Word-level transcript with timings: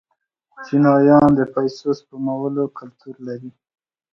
چینایان 0.65 1.29
د 1.39 1.41
پیسو 1.53 1.89
سپمولو 1.99 2.63
کلتور 2.77 3.15
لري. 3.27 3.51